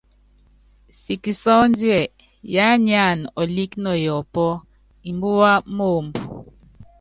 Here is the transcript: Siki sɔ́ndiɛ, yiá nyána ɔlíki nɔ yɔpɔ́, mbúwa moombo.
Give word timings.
Siki 0.99 1.31
sɔ́ndiɛ, 1.41 1.99
yiá 2.53 2.67
nyána 2.85 3.25
ɔlíki 3.39 3.77
nɔ 3.83 3.91
yɔpɔ́, 4.05 4.51
mbúwa 5.15 5.51
moombo. 5.75 6.21